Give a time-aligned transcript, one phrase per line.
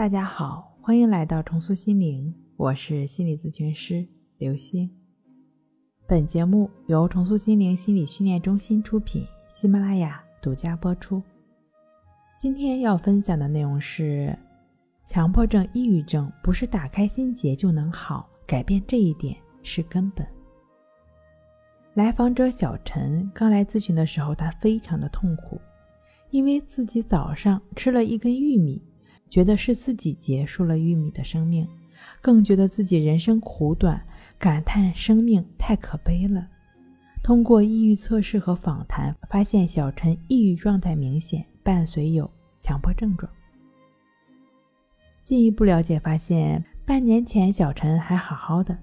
[0.00, 4.90] 大家好，欢迎来到重塑心灵，我是心理咨询师刘星。
[6.08, 11.22] 本节目由重塑心灵心理训练中心出品，喜马拉雅独家播出。
[12.34, 14.34] 今天要分享的内容是：
[15.04, 20.26] 强迫症、抑郁症不是打开心结就能好，改变这一点是根本。
[21.92, 25.60] 来访者小陈刚来咨询的时候，他非常的痛苦，
[26.30, 28.82] 因为自己早上吃了一根玉米。
[29.30, 31.66] 觉得是自己结束了玉米的生命，
[32.20, 34.04] 更觉得自己人生苦短，
[34.38, 36.46] 感叹生命太可悲了。
[37.22, 42.28] 通过抑郁测试和访谈，发现小陈抑郁状态明显，伴随有
[42.60, 43.30] 强迫症状。
[45.22, 48.76] 进一步了解发现，半年前小陈还好好的，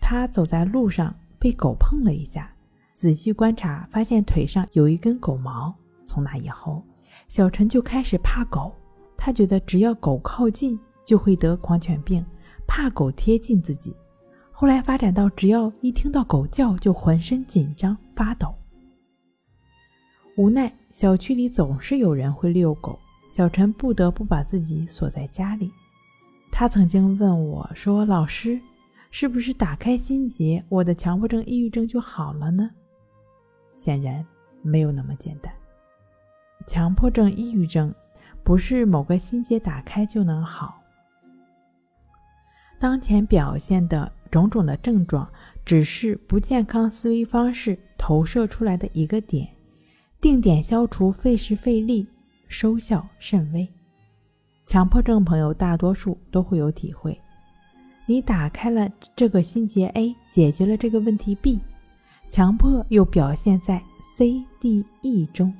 [0.00, 2.50] 他走在路上被狗碰了一下，
[2.92, 5.72] 仔细观察发现腿上有一根狗毛。
[6.04, 6.82] 从那以后，
[7.28, 8.72] 小陈就开始怕狗。
[9.20, 12.24] 他觉得只要狗靠近就会得狂犬病，
[12.66, 13.94] 怕狗贴近自己。
[14.52, 18.54] 后来发展到只要一听到狗叫就浑身紧张发抖。
[20.36, 22.96] 无奈小区里总是有人会遛狗，
[23.32, 25.70] 小陈不得不把自己锁在家里。
[26.52, 28.60] 他曾经问我说：“老师，
[29.10, 32.70] 是不是打开心结，我的强迫症、抑郁症就好了呢？”
[33.74, 34.24] 显然
[34.62, 35.52] 没有那么简单。
[36.66, 37.92] 强迫症、抑郁症。
[38.48, 40.80] 不是某个心结打开就能好。
[42.78, 45.28] 当前表现的种种的症状，
[45.66, 49.46] 只是不健康思维方式投射出来的一个点，
[50.18, 52.08] 定点消除费时费力，
[52.48, 53.68] 收效甚微。
[54.64, 57.20] 强迫症朋友大多数都会有体会：
[58.06, 61.60] 你打开了这个心结 A，解决了这个问题 B，
[62.30, 63.82] 强迫又表现在
[64.16, 65.52] C、D、E 中。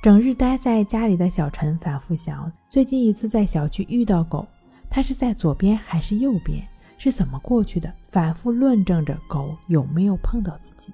[0.00, 4.46] 整日待在家里的小陈反复想：最近一次在小区遇到狗，
[4.88, 6.64] 他是在左边还是右边？
[6.98, 7.92] 是怎么过去的？
[8.12, 10.92] 反复论证着狗有没有碰到自己。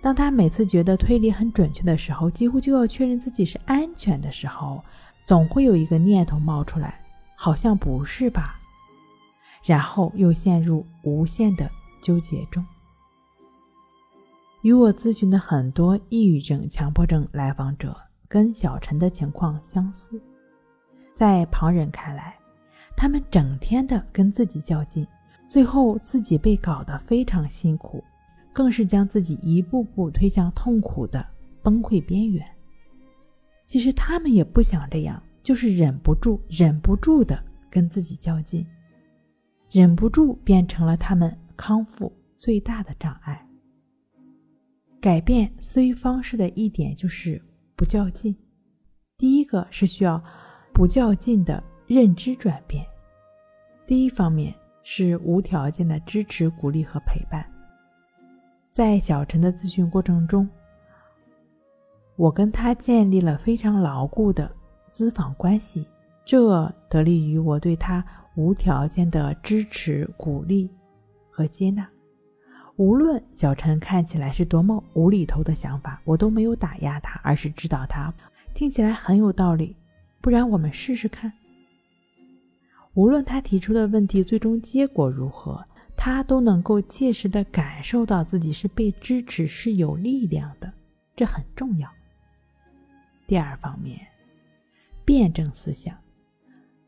[0.00, 4.80] 当他每次觉得推理很准确的时候，几乎就要确认自己是安全的时候，
[5.24, 7.00] 总会有一个念头冒出来：
[7.34, 8.54] 好像不是吧？
[9.64, 11.68] 然后又陷入无限的
[12.00, 12.64] 纠结中。
[14.64, 17.94] 与我咨询的很多抑郁症、强迫症来访者，
[18.26, 20.18] 跟小陈的情况相似。
[21.14, 22.34] 在旁人看来，
[22.96, 25.06] 他们整天的跟自己较劲，
[25.46, 28.02] 最后自己被搞得非常辛苦，
[28.54, 31.26] 更是将自己一步步推向痛苦的
[31.62, 32.42] 崩溃边缘。
[33.66, 37.38] 其实他们也不想这样，就是忍不住、忍不住的
[37.68, 38.66] 跟自己较劲，
[39.70, 43.43] 忍不住变成了他们康复最大的障碍。
[45.04, 47.38] 改变思维方式的一点就是
[47.76, 48.34] 不较劲。
[49.18, 50.18] 第一个是需要
[50.72, 52.82] 不较劲的认知转变。
[53.86, 57.44] 第一方面是无条件的支持、鼓励和陪伴。
[58.66, 60.48] 在小陈的咨询过程中，
[62.16, 64.50] 我跟他建立了非常牢固的
[64.90, 65.86] 咨访关系，
[66.24, 68.02] 这得力于我对他
[68.36, 70.70] 无条件的支持、鼓励
[71.30, 71.86] 和接纳。
[72.76, 78.12] 无论小陈看起来是多么无厘头的想法，我都没有打压他，而是指导他，
[78.52, 79.76] 听起来很有道理。
[80.20, 81.32] 不然我们试试看。
[82.94, 85.64] 无论他提出的问题最终结果如何，
[85.96, 90.72] 他都能够切实的感受到自己是被支持，是有力量的，
[91.14, 91.88] 这很重要。
[93.26, 94.00] 第二方面，
[95.04, 95.96] 辩证思想。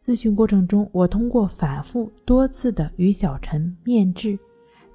[0.02, 4.36] 咨询过程中，我通过反复多次的与小陈面质。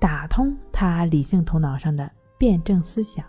[0.02, 3.24] 打通他理性头脑上的辩证思想，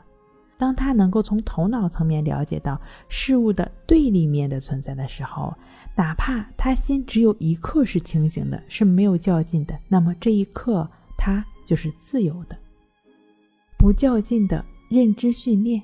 [0.56, 5.54] 当他能够从头脑层面了解到事物的对立面的存在的时候，
[5.94, 10.88] 哪怕他心只有一刻是清醒的，是没有较劲的，那么这一刻
[11.18, 12.56] 他就是自由的。
[13.76, 15.82] 不较劲的认知训练，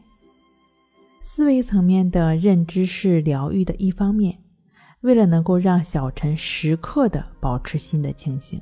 [1.20, 4.38] 思维层面的认知是疗愈的一方面。
[5.02, 8.58] 为了能够让小陈时刻的保持心的清醒。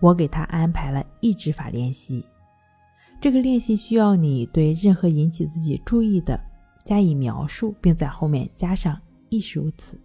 [0.00, 2.24] 我给他安排了抑制法练习，
[3.20, 6.38] 这个练习需要你对任何引起自己注意的
[6.84, 9.00] 加以描述，并在后面加上
[9.30, 9.98] “亦是如此”，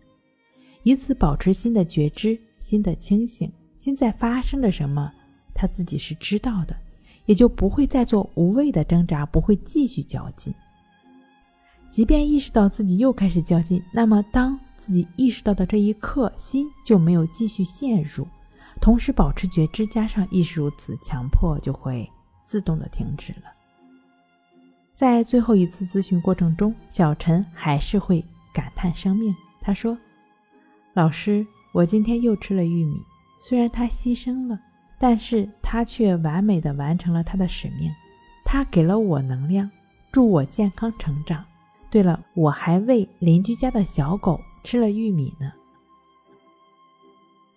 [0.83, 5.11] 以此保持心的觉知、心的清醒，心在发生着什么，
[5.53, 6.75] 他自己是知道的，
[7.25, 10.53] 也就不会再做无谓的挣扎，不会继续较劲。
[11.89, 18.25] 即便意识到自己又开始较劲，那么当自己意识到的这一刻，心就没有继续陷入。
[18.81, 22.09] 同时保持觉知，加上意识如此，强迫就会
[22.43, 23.43] 自动的停止了。
[24.93, 28.23] 在最后一次咨询过程中，小陈还是会
[28.53, 29.33] 感叹生命。
[29.61, 29.97] 他说
[30.93, 33.01] ：“老师，我今天又吃了玉米，
[33.39, 34.59] 虽然他牺牲了，
[34.97, 37.91] 但是他却完美的完成了他的使命。
[38.43, 39.69] 他给了我能量，
[40.11, 41.45] 助我健康成长。
[41.89, 45.51] 对了，我还喂邻居家的小狗吃了玉米呢。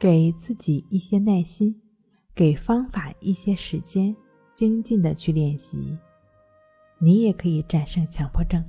[0.02, 1.80] 给自己一些耐心，
[2.34, 4.16] 给方法一些时间，
[4.52, 5.96] 精进的去练习，
[6.98, 8.60] 你也可以战胜强迫症。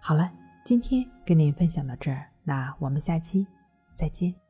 [0.00, 0.28] 好了，
[0.64, 3.46] 今天跟您分享到这儿，那我们下期
[3.94, 4.43] 再见。